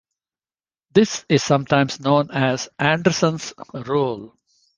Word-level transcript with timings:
This 0.95 1.25
is 1.29 1.43
sometimes 1.43 1.99
known 1.99 2.31
as 2.31 2.69
"Anderson's 2.79 3.53
Rule". 3.71 4.35